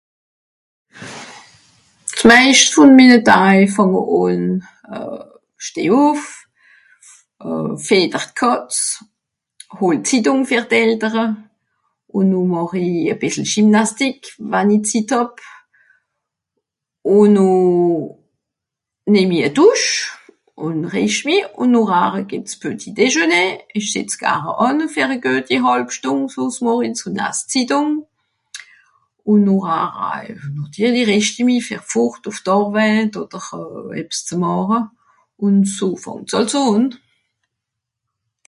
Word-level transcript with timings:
(...)euh... 0.01 0.07
steh 5.65 5.89
ùff, 6.05 6.23
euh... 7.49 7.71
fìtter 7.87 8.23
d'Kàtz, 8.31 8.79
hol 9.77 9.95
d'Zittùng 10.03 10.43
fer 10.49 10.63
d'Eltere, 10.71 11.25
ùn 12.15 12.25
noh 12.31 12.49
màch 12.53 12.73
i 12.87 12.89
e 13.13 13.15
bìssel 13.19 13.47
Gymnastique, 13.53 14.27
wann 14.51 14.75
i 14.75 14.77
Zitt 14.89 15.11
hàb. 15.15 15.33
Ùn 17.17 17.29
noh 17.35 18.03
nemm 19.13 19.31
i 19.37 19.39
e 19.47 19.49
Dùsch 19.57 19.91
ùn 20.67 20.77
rìscht 20.93 21.25
mi 21.27 21.35
ùn 21.61 21.69
nochhar 21.73 22.13
gìbbt's 22.29 22.55
petit 22.61 22.93
Déjeuner, 22.97 23.49
ìch 23.77 23.89
sìtz 23.93 24.13
gare 24.21 24.51
ànne 24.65 24.85
fer 24.95 25.09
güeti 25.23 25.55
hàlb 25.65 25.89
Stùnd 25.97 26.27
z'morjets 26.57 27.01
ùn 27.07 27.15
laas 27.19 27.39
Zittùng. 27.51 27.91
Ùn 29.31 29.39
nochhar 29.45 29.91
nàtirli 30.57 31.03
rìscht 31.09 31.35
i 31.41 31.43
mi 31.47 31.57
fer 31.67 31.81
fùrt 31.91 32.23
ùf 32.29 32.37
d'Àrweit 32.45 33.13
odder 33.21 33.45
ebbs 33.99 34.17
ze 34.27 34.35
màche(...). 34.43 34.79